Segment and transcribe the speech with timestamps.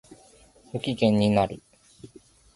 [0.71, 1.61] 不機嫌になる